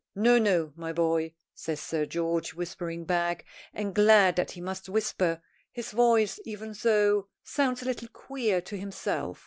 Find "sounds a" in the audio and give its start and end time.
7.43-7.85